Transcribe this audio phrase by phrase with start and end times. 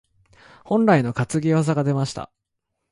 [0.65, 2.31] 本来の担ぎ技が出ました。